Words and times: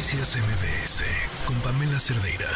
Noticias 0.00 0.38
MBS 0.38 1.04
con 1.46 1.56
Pamela 1.60 2.00
Cerdeira. 2.00 2.48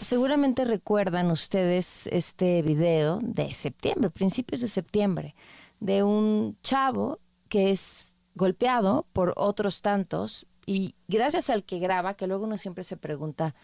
Seguramente 0.00 0.64
recuerdan 0.64 1.30
ustedes 1.30 2.06
este 2.06 2.62
video 2.62 3.18
de 3.22 3.52
septiembre, 3.52 4.08
principios 4.08 4.62
de 4.62 4.68
septiembre, 4.68 5.34
de 5.78 6.04
un 6.04 6.56
chavo 6.62 7.18
que 7.50 7.70
es 7.70 8.14
golpeado 8.34 9.04
por 9.12 9.34
otros 9.36 9.82
tantos 9.82 10.46
y 10.64 10.94
gracias 11.06 11.50
al 11.50 11.64
que 11.64 11.80
graba, 11.80 12.14
que 12.14 12.26
luego 12.26 12.44
uno 12.44 12.56
siempre 12.56 12.82
se 12.82 12.96
pregunta 12.96 13.54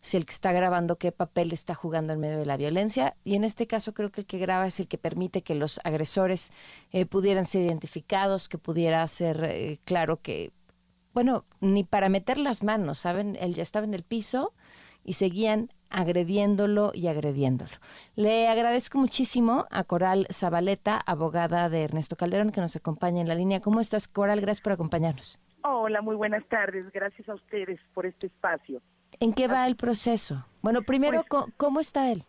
si 0.00 0.16
el 0.16 0.26
que 0.26 0.32
está 0.32 0.52
grabando 0.52 0.98
qué 0.98 1.10
papel 1.10 1.52
está 1.52 1.74
jugando 1.74 2.12
en 2.12 2.20
medio 2.20 2.38
de 2.38 2.46
la 2.46 2.56
violencia. 2.56 3.16
Y 3.24 3.34
en 3.34 3.42
este 3.42 3.66
caso 3.66 3.94
creo 3.94 4.12
que 4.12 4.20
el 4.20 4.26
que 4.28 4.38
graba 4.38 4.68
es 4.68 4.78
el 4.78 4.86
que 4.86 4.96
permite 4.96 5.42
que 5.42 5.56
los 5.56 5.80
agresores 5.82 6.52
eh, 6.92 7.04
pudieran 7.04 7.46
ser 7.46 7.66
identificados, 7.66 8.48
que 8.48 8.58
pudiera 8.58 9.04
ser 9.08 9.42
eh, 9.42 9.80
claro 9.84 10.22
que, 10.22 10.52
bueno, 11.16 11.46
ni 11.62 11.82
para 11.82 12.10
meter 12.10 12.36
las 12.36 12.62
manos, 12.62 12.98
¿saben? 12.98 13.38
Él 13.40 13.54
ya 13.54 13.62
estaba 13.62 13.86
en 13.86 13.94
el 13.94 14.02
piso 14.02 14.52
y 15.02 15.14
seguían 15.14 15.70
agrediéndolo 15.88 16.90
y 16.92 17.06
agrediéndolo. 17.06 17.70
Le 18.16 18.48
agradezco 18.48 18.98
muchísimo 18.98 19.64
a 19.70 19.82
Coral 19.84 20.26
Zabaleta, 20.30 21.00
abogada 21.06 21.70
de 21.70 21.84
Ernesto 21.84 22.16
Calderón, 22.16 22.52
que 22.52 22.60
nos 22.60 22.76
acompaña 22.76 23.22
en 23.22 23.28
la 23.28 23.34
línea. 23.34 23.60
¿Cómo 23.62 23.80
estás, 23.80 24.08
Coral? 24.08 24.42
Gracias 24.42 24.60
por 24.62 24.72
acompañarnos. 24.74 25.38
Hola, 25.64 26.02
muy 26.02 26.16
buenas 26.16 26.44
tardes. 26.50 26.84
Gracias 26.92 27.26
a 27.30 27.34
ustedes 27.34 27.80
por 27.94 28.04
este 28.04 28.26
espacio. 28.26 28.82
¿En 29.18 29.32
qué 29.32 29.48
va 29.48 29.66
el 29.66 29.76
proceso? 29.76 30.44
Bueno, 30.60 30.82
primero, 30.82 31.24
Pues- 31.26 31.44
¿cómo 31.56 31.80
está 31.80 32.12
él? 32.12 32.24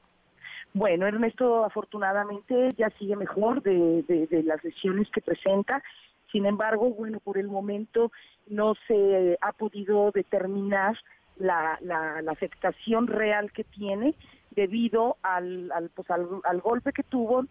Bueno, 0.73 1.07
Ernesto 1.07 1.65
afortunadamente 1.65 2.69
ya 2.77 2.89
sigue 2.99 3.17
mejor 3.17 3.61
de, 3.63 4.03
de- 4.07 4.27
de 4.27 4.43
las 4.43 4.63
lesiones 4.63 5.09
que 5.11 5.19
presenta. 5.19 5.83
Sin 6.31 6.45
embargo, 6.45 6.89
bueno, 6.91 7.19
por 7.19 7.37
el 7.37 7.47
momento 7.47 8.11
no 8.47 8.75
se 8.87 9.37
ha 9.41 9.51
podido 9.53 10.11
determinar 10.11 10.97
la, 11.37 11.77
la- 11.81 12.21
la 12.21 12.31
afectación 12.31 13.07
real 13.07 13.51
que 13.51 13.63
tiene 13.63 14.15
debido 14.51 15.17
al, 15.21 15.71
al, 15.71 15.89
pues, 15.89 16.09
al, 16.09 16.27
al 16.43 16.61
golpe 16.61 16.91
que 16.93 17.03
tuvo. 17.03 17.45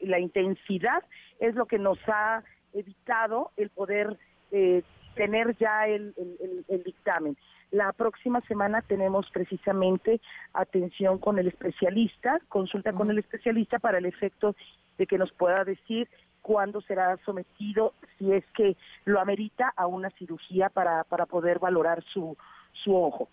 La 0.00 0.18
intensidad 0.18 1.02
es 1.40 1.54
lo 1.54 1.66
que 1.66 1.78
nos 1.78 1.98
ha 2.08 2.42
evitado 2.72 3.50
el 3.56 3.70
poder 3.70 4.18
eh, 4.52 4.82
tener 5.14 5.56
ya 5.58 5.86
el, 5.86 6.14
el- 6.16 6.36
el- 6.40 6.64
el 6.68 6.82
dictamen. 6.82 7.36
La 7.70 7.92
próxima 7.92 8.40
semana 8.42 8.82
tenemos 8.82 9.30
precisamente 9.30 10.20
atención 10.52 11.18
con 11.18 11.38
el 11.38 11.48
especialista, 11.48 12.40
consulta 12.48 12.92
con 12.92 13.10
el 13.10 13.18
especialista 13.18 13.78
para 13.78 13.98
el 13.98 14.06
efecto 14.06 14.56
de 14.98 15.06
que 15.06 15.18
nos 15.18 15.32
pueda 15.32 15.64
decir 15.64 16.08
cuándo 16.42 16.80
será 16.80 17.16
sometido, 17.24 17.94
si 18.18 18.32
es 18.32 18.42
que 18.54 18.76
lo 19.04 19.20
amerita, 19.20 19.72
a 19.76 19.86
una 19.86 20.10
cirugía 20.10 20.68
para, 20.68 21.04
para 21.04 21.26
poder 21.26 21.58
valorar 21.58 22.02
su, 22.12 22.36
su 22.72 22.96
ojo. 22.96 23.28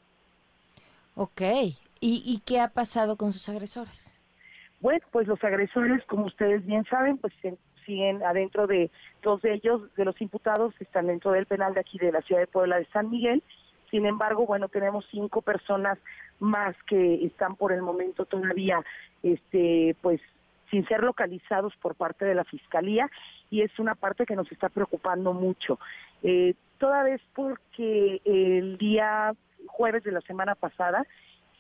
Ok. 1.16 1.42
¿Y, 2.00 2.24
¿Y 2.26 2.42
qué 2.46 2.60
ha 2.60 2.70
pasado 2.70 3.16
con 3.16 3.34
sus 3.34 3.50
agresores? 3.50 4.14
Bueno, 4.80 5.04
pues 5.12 5.28
los 5.28 5.44
agresores, 5.44 6.06
como 6.06 6.26
ustedes 6.26 6.66
bien 6.66 6.86
saben, 6.86 7.18
pues 7.18 7.34
se- 7.42 7.58
siguen 7.86 8.22
adentro 8.24 8.68
de 8.68 8.92
dos 9.24 9.42
de 9.42 9.54
ellos, 9.54 9.82
de 9.96 10.06
los 10.06 10.20
imputados, 10.22 10.76
que 10.76 10.84
están 10.84 11.08
dentro 11.08 11.32
del 11.32 11.46
penal 11.46 11.74
de 11.74 11.80
aquí 11.80 11.98
de 11.98 12.12
la 12.12 12.22
ciudad 12.22 12.42
de 12.42 12.48
Puebla 12.48 12.78
de 12.78 12.86
San 12.88 13.10
Miguel. 13.10 13.42
Sin 13.90 14.06
embargo, 14.06 14.46
bueno, 14.46 14.68
tenemos 14.68 15.06
cinco 15.10 15.42
personas 15.42 15.98
más 16.40 16.76
que 16.84 17.26
están 17.26 17.56
por 17.56 17.72
el 17.72 17.82
momento 17.82 18.26
todavía, 18.26 18.84
este, 19.24 19.96
pues, 20.02 20.20
sin 20.70 20.86
ser 20.88 21.04
localizados 21.04 21.76
por 21.78 21.96
parte 21.96 22.26
de 22.26 22.36
la 22.36 22.44
fiscalía 22.44 23.10
y 23.50 23.62
es 23.62 23.78
una 23.80 23.96
parte 23.96 24.26
que 24.26 24.36
nos 24.36 24.52
está 24.52 24.70
preocupando 24.70 25.34
mucho. 25.34 25.80
Eh, 26.24 26.56
toda 26.78 27.04
vez 27.04 27.22
porque 27.34 28.22
el 28.26 28.78
día 28.78 29.34
jueves 29.68 30.04
de 30.04 30.12
la 30.12 30.22
semana 30.22 30.56
pasada, 30.56 31.06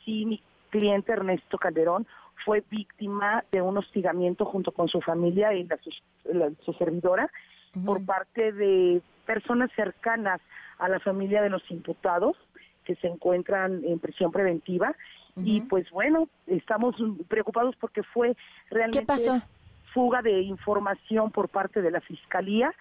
sí, 0.03 0.25
mi 0.25 0.41
cliente 0.69 1.11
Ernesto 1.13 1.57
Calderón 1.57 2.05
fue 2.45 2.63
víctima 2.69 3.43
de 3.51 3.61
un 3.61 3.77
hostigamiento 3.77 4.45
junto 4.45 4.71
con 4.71 4.87
su 4.87 5.01
familia 5.01 5.53
y 5.53 5.63
la, 5.63 5.77
su, 5.77 5.89
la- 6.33 6.51
su 6.63 6.73
servidora 6.73 7.29
por 7.85 8.03
parte 8.05 8.51
de 8.51 9.01
personas 9.25 9.69
cercanas 9.75 10.41
a 10.79 10.87
la 10.89 10.99
familia 10.99 11.41
de 11.41 11.49
los 11.49 11.69
imputados 11.71 12.35
que 12.85 12.95
se 12.95 13.07
encuentran 13.07 13.83
en 13.83 13.99
prisión 13.99 14.31
preventiva 14.31 14.95
y 15.43 15.61
pues 15.61 15.89
bueno, 15.91 16.27
estamos 16.47 16.95
preocupados 17.27 17.75
porque 17.77 18.03
fue 18.03 18.35
realmente 18.69 18.99
¿Qué 19.01 19.05
pasó? 19.05 19.41
fuga 19.93 20.21
de 20.21 20.41
información 20.41 21.31
por 21.31 21.49
parte 21.49 21.81
de 21.81 21.91
la 21.91 22.01
fiscalía 22.01 22.73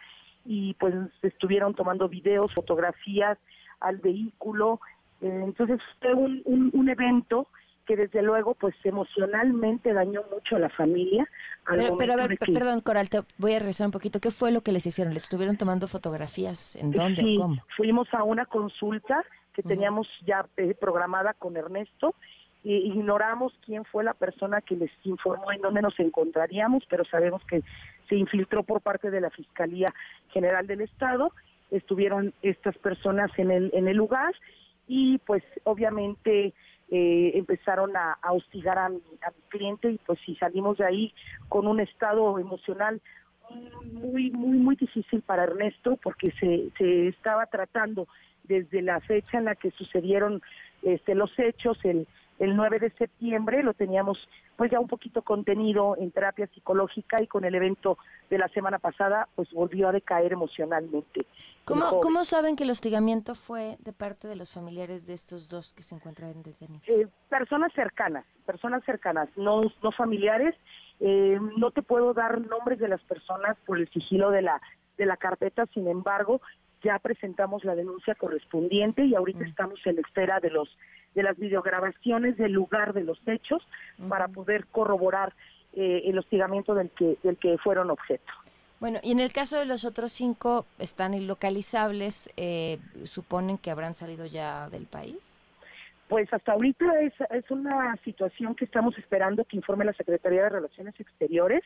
y 0.45 0.75
pues 0.75 0.95
estuvieron 1.23 1.75
tomando 1.75 2.09
videos, 2.09 2.53
fotografías 2.55 3.39
al 3.81 3.99
vehículo. 3.99 4.81
Eh, 5.21 5.43
entonces 5.45 5.81
fue 6.01 6.15
un, 6.15 6.43
un, 6.45 6.71
un 6.73 6.89
evento 6.89 7.49
que 7.85 7.97
desde 7.97 8.21
luego 8.23 8.55
pues 8.55 8.75
emocionalmente 8.85 9.93
dañó 9.93 10.23
mucho 10.33 10.57
a 10.57 10.59
la 10.59 10.69
familia. 10.71 11.29
al 11.67 11.77
Pero, 11.77 11.97
pero 11.97 12.13
a 12.15 12.17
ver, 12.17 12.39
que- 12.39 12.53
perdón, 12.53 12.81
Coral, 12.81 13.09
te 13.09 13.21
voy 13.39 13.53
a 13.55 13.59
regresar 13.61 13.87
un 13.87 13.93
poquito. 13.93 14.21
¿Qué 14.21 14.31
fue 14.31 14.51
lo 14.51 14.61
que 14.63 14.73
les 14.73 14.87
hicieron? 14.87 15.15
¿Les 15.15 15.25
estuvieron 15.25 15.57
tomando 15.57 15.87
fotografías? 15.89 16.77
¿En 16.77 16.91
dónde 16.91 17.23
Sí, 17.23 17.37
cómo? 17.39 17.57
fuimos 17.77 18.13
a 18.13 18.23
una 18.25 18.45
consulta 18.47 19.25
que 19.53 19.63
teníamos 19.63 20.07
ya 20.27 20.45
eh, 20.59 20.75
programada 20.79 21.33
con 21.33 21.57
Ernesto 21.57 22.15
ignoramos 22.75 23.53
quién 23.65 23.85
fue 23.85 24.05
la 24.05 24.15
persona 24.15 24.61
que 24.61 24.77
les 24.77 24.91
informó 25.05 25.53
en 25.53 25.61
dónde 25.61 25.83
nos 25.83 25.99
encontraríamos, 26.01 26.85
pero 26.89 27.05
sabemos 27.05 27.45
que 27.45 27.63
se 28.09 28.17
infiltró 28.17 28.63
por 28.63 28.81
parte 28.81 29.11
de 29.11 29.21
la 29.21 29.31
Fiscalía 29.31 29.89
General 30.33 30.67
del 30.67 30.81
Estado. 30.81 31.33
Estuvieron 31.71 32.35
estas 32.43 32.77
personas 32.79 33.31
en 33.39 33.51
el 33.51 33.71
en 33.75 33.89
el 33.89 33.97
lugar 33.97 34.35
y 34.89 35.19
pues 35.19 35.43
obviamente 35.65 36.55
eh, 36.91 37.33
empezaron 37.35 37.97
a, 37.97 38.17
hostigar 38.31 38.79
a 38.79 38.89
mi, 38.89 39.03
a 39.23 39.31
mi 39.31 39.43
cliente 39.49 39.91
y 39.91 39.99
pues 39.99 40.19
si 40.25 40.37
salimos 40.37 40.79
de 40.79 40.87
ahí 40.87 41.15
con 41.49 41.67
un 41.67 41.81
estado 41.81 42.39
emocional 42.39 43.01
muy, 43.93 44.31
muy, 44.31 44.59
muy 44.59 44.77
difícil 44.77 45.23
para 45.23 45.45
Ernesto 45.45 45.99
porque 46.03 46.33
se, 46.33 46.71
se 46.79 47.09
estaba 47.09 47.47
tratando 47.47 48.07
desde 48.45 48.83
la 48.83 49.01
fecha 49.01 49.39
en 49.39 49.47
la 49.47 49.55
que 49.55 49.71
sucedieron 49.73 50.43
este, 50.83 51.15
los 51.15 51.37
hechos, 51.39 51.79
el, 51.85 52.07
el 52.39 52.57
9 52.57 52.79
de 52.79 52.91
septiembre, 52.93 53.63
lo 53.63 53.75
teníamos 53.75 54.29
pues 54.57 54.71
ya 54.71 54.81
un 54.81 54.89
poquito 54.89 55.23
contenido 55.23 55.97
en 55.99 56.11
terapia 56.11 56.47
psicológica 56.49 57.23
y 57.23 57.27
con 57.27 57.45
el 57.45 57.55
evento 57.55 57.99
de 58.31 58.39
la 58.39 58.49
semana 58.49 58.79
pasada 58.79 59.29
pues 59.35 59.51
volvió 59.53 59.89
a 59.89 59.93
decaer 59.93 60.33
emocionalmente. 60.33 61.21
el 61.21 61.27
¿Cómo, 61.65 61.83
joven. 61.83 62.01
¿Cómo 62.03 62.25
saben 62.25 62.57
que 62.57 62.65
el 62.65 62.71
hostigamiento 62.71 63.35
fue 63.35 63.77
de 63.81 63.93
parte 63.93 64.29
de 64.29 64.37
los 64.37 64.53
familiares 64.53 65.07
de 65.07 65.15
estos 65.15 65.49
dos 65.49 65.73
que 65.73 65.83
se 65.83 65.95
encuentran 65.95 66.43
detenidos? 66.43 66.87
Eh, 66.89 67.09
personas 67.29 67.73
cercanas, 67.75 68.25
personas 68.45 68.85
cercanas, 68.85 69.29
no, 69.37 69.61
no 69.83 69.93
familiares. 69.93 70.55
Eh, 71.01 71.39
no 71.59 71.71
te 71.73 71.83
puedo 71.83 72.15
dar 72.15 72.41
nombres 72.41 72.79
de 72.79 72.89
las 72.89 73.03
personas 73.03 73.57
por 73.67 73.79
el 73.79 73.89
sigilo 73.91 74.31
de 74.31 74.43
la 74.43 74.61
de 74.97 75.07
la 75.07 75.17
carpeta, 75.17 75.67
sin 75.75 75.89
embargo, 75.89 76.41
ya 76.87 76.99
presentamos 77.01 77.65
la 77.65 77.75
denuncia 77.75 78.15
correspondiente 78.15 79.05
y 79.05 79.17
ahorita 79.17 79.45
estamos 79.45 79.81
en 79.87 79.99
espera 79.99 80.39
de 80.39 80.51
los 80.51 80.69
de 81.17 81.23
las 81.23 81.37
videograbaciones 81.37 82.37
del 82.37 82.53
lugar 82.53 82.93
de 82.93 83.03
los 83.03 83.19
hechos 83.27 83.67
para 84.09 84.29
poder 84.29 84.67
corroborar 84.67 85.33
eh, 85.73 86.03
el 86.05 86.19
hostigamiento 86.19 86.75
del 86.75 86.91
que 86.91 87.17
del 87.25 87.37
que 87.39 87.59
fueron 87.59 87.91
objeto. 87.91 88.33
Bueno, 88.79 89.01
y 89.03 89.11
en 89.11 89.21
el 89.21 89.33
caso 89.33 89.59
de 89.59 89.65
los 89.65 89.85
otros 89.85 90.13
cinco, 90.13 90.67
están 90.79 91.15
ilocalizables, 91.15 92.31
eh, 92.37 92.79
¿suponen 93.05 93.59
que 93.59 93.71
habrán 93.71 93.95
salido 93.95 94.27
ya 94.27 94.69
del 94.69 94.85
país? 94.85 95.41
Pues 96.09 96.33
hasta 96.33 96.53
ahorita 96.53 97.01
es, 97.01 97.13
es 97.31 97.51
una 97.51 97.97
situación 98.05 98.55
que 98.55 98.65
estamos 98.65 98.97
esperando 98.97 99.45
que 99.45 99.57
informe 99.57 99.85
la 99.85 99.93
Secretaría 99.93 100.45
de 100.45 100.49
Relaciones 100.51 100.95
Exteriores, 101.01 101.63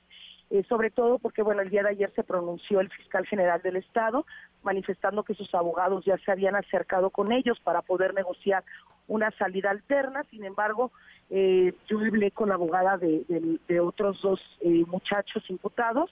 eh, 0.50 0.62
sobre 0.68 0.90
todo 0.90 1.18
porque, 1.18 1.42
bueno, 1.42 1.60
el 1.60 1.68
día 1.68 1.82
de 1.82 1.90
ayer 1.90 2.10
se 2.16 2.24
pronunció 2.24 2.80
el 2.80 2.88
fiscal 2.90 3.26
general 3.26 3.60
del 3.60 3.76
Estado 3.76 4.24
manifestando 4.62 5.24
que 5.24 5.34
sus 5.34 5.54
abogados 5.54 6.04
ya 6.06 6.16
se 6.18 6.32
habían 6.32 6.56
acercado 6.56 7.10
con 7.10 7.32
ellos 7.32 7.60
para 7.60 7.82
poder 7.82 8.15
negociar 8.15 8.65
una 9.09 9.30
salida 9.32 9.70
alterna. 9.70 10.22
Sin 10.30 10.44
embargo, 10.44 10.91
eh, 11.28 11.74
yo 11.88 11.98
hablé 11.98 12.30
con 12.30 12.48
la 12.48 12.54
abogada 12.54 12.97
de, 12.97 13.24
de- 13.28 13.59
de 13.68 13.80
otros 13.80 14.22
dos 14.22 14.41
eh, 14.62 14.84
muchachos 14.86 15.44
imputados 15.50 16.10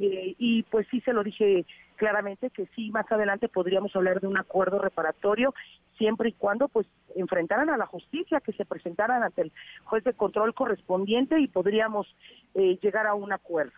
eh, 0.00 0.34
y 0.38 0.62
pues 0.64 0.86
sí 0.90 1.00
se 1.00 1.12
lo 1.12 1.24
dije 1.24 1.64
claramente 1.96 2.50
que 2.50 2.66
sí, 2.76 2.90
más 2.90 3.10
adelante 3.10 3.48
podríamos 3.48 3.94
hablar 3.96 4.20
de 4.20 4.26
un 4.28 4.38
acuerdo 4.38 4.78
reparatorio 4.78 5.52
siempre 5.98 6.30
y 6.30 6.32
cuando 6.32 6.68
pues 6.68 6.86
enfrentaran 7.14 7.70
a 7.70 7.76
la 7.76 7.86
justicia, 7.86 8.40
que 8.40 8.52
se 8.52 8.64
presentaran 8.64 9.22
ante 9.22 9.42
el 9.42 9.52
juez 9.84 10.04
de 10.04 10.12
control 10.12 10.54
correspondiente 10.54 11.40
y 11.40 11.48
podríamos 11.48 12.06
eh, 12.54 12.78
llegar 12.82 13.06
a 13.06 13.14
un 13.14 13.32
acuerdo. 13.32 13.72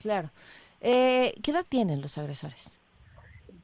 Claro. 0.00 0.30
Eh, 0.80 1.34
¿Qué 1.42 1.50
edad 1.50 1.66
tienen 1.68 2.00
los 2.00 2.16
agresores? 2.18 2.78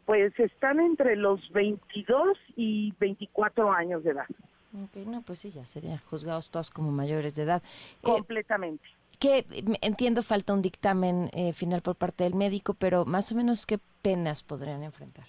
Pues 0.05 0.39
están 0.39 0.79
entre 0.81 1.17
los 1.17 1.41
22 1.53 2.39
y 2.57 2.93
24 3.01 3.73
años 3.73 4.05
de 4.05 4.11
edad, 4.11 4.27
Ok, 4.85 4.97
no, 5.07 5.23
pues 5.23 5.39
sí, 5.39 5.51
ya 5.51 5.65
serían 5.65 5.99
juzgados 6.11 6.51
todos 6.51 6.71
como 6.71 6.91
mayores 6.93 7.35
de 7.35 7.45
edad. 7.45 7.63
Eh, 7.63 7.97
completamente. 8.03 8.85
que 9.19 9.47
me- 9.65 9.79
entiendo 9.81 10.23
falta 10.23 10.53
un 10.53 10.61
dictamen 10.61 11.31
eh, 11.33 11.55
final 11.55 11.81
por 11.81 11.97
parte 11.97 12.25
del 12.25 12.35
médico, 12.35 12.75
pero 12.75 13.07
más 13.07 13.33
o 13.33 13.37
menos 13.37 13.65
qué 13.65 13.79
penas 14.03 14.43
podrían 14.43 14.83
enfrentar. 14.83 15.25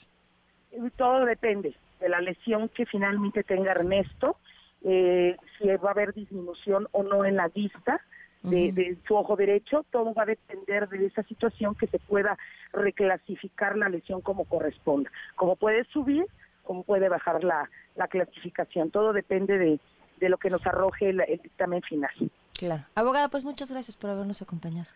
todo 0.98 1.24
depende 1.26 1.74
de 2.00 2.10
la 2.10 2.22
lesión 2.22 2.70
que 2.70 2.86
finalmente 2.86 3.44
tenga 3.44 3.72
Ernesto, 3.72 4.38
eh, 4.84 5.36
si 5.58 5.68
va 5.68 5.90
a 5.90 5.92
haber 5.92 6.14
disminución 6.14 6.88
o 6.92 7.04
no 7.04 7.26
en 7.26 7.36
la 7.36 7.48
vista 7.48 8.02
de, 8.44 8.72
de, 8.72 8.98
su 9.08 9.16
ojo 9.16 9.36
derecho, 9.36 9.86
todo 9.92 10.14
va 10.14 10.24
a 10.24 10.28
depender 10.28 10.88
de 10.88 11.08
esa 11.08 11.24
situación 11.24 11.76
que 11.76 11.88
se 11.88 12.00
pueda 12.00 12.38
reclasificar 12.72 13.78
la 13.78 13.90
lesión 13.90 14.22
como 14.22 14.46
corresponda. 14.46 15.12
Como 15.36 15.56
puede 15.56 15.84
subir, 15.86 16.26
como 16.64 16.84
puede 16.84 17.10
bajar 17.10 17.44
la, 17.44 17.70
la 17.96 18.08
clasificación, 18.08 18.92
todo 18.92 19.12
depende 19.12 19.58
de, 19.58 19.80
de 20.20 20.30
lo 20.30 20.38
que 20.38 20.50
nos 20.50 20.66
arroje 20.66 21.10
el, 21.10 21.22
el 21.22 21.40
dictamen 21.40 21.82
final. 21.82 22.12
Claro. 22.54 22.84
Abogada, 22.96 23.30
pues 23.30 23.44
muchas 23.44 23.72
gracias 23.72 23.98
por 23.98 24.10
habernos 24.10 24.42
acompañado. 24.42 24.88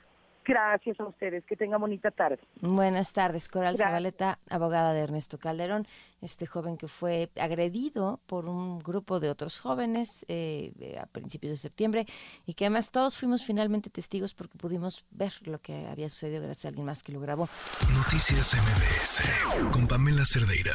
Gracias 0.45 0.99
a 0.99 1.05
ustedes, 1.05 1.43
que 1.45 1.55
tengan 1.55 1.79
bonita 1.79 2.09
tarde. 2.11 2.39
Buenas 2.61 3.13
tardes, 3.13 3.47
Coral 3.47 3.77
Zabaleta, 3.77 4.39
abogada 4.49 4.93
de 4.93 5.01
Ernesto 5.01 5.37
Calderón, 5.37 5.87
este 6.21 6.47
joven 6.47 6.77
que 6.77 6.87
fue 6.87 7.29
agredido 7.39 8.19
por 8.25 8.47
un 8.47 8.79
grupo 8.79 9.19
de 9.19 9.29
otros 9.29 9.59
jóvenes 9.59 10.25
eh, 10.27 10.97
a 10.99 11.05
principios 11.05 11.51
de 11.51 11.57
septiembre 11.57 12.05
y 12.45 12.55
que 12.55 12.65
además 12.65 12.91
todos 12.91 13.17
fuimos 13.17 13.43
finalmente 13.43 13.89
testigos 13.89 14.33
porque 14.33 14.57
pudimos 14.57 15.05
ver 15.11 15.33
lo 15.41 15.59
que 15.59 15.87
había 15.87 16.09
sucedido 16.09 16.41
gracias 16.41 16.65
a 16.65 16.67
alguien 16.69 16.85
más 16.85 17.03
que 17.03 17.11
lo 17.11 17.19
grabó. 17.19 17.47
Noticias 17.93 18.55
MBS 18.55 19.71
con 19.71 19.87
Pamela 19.87 20.25
Cerdeira. 20.25 20.73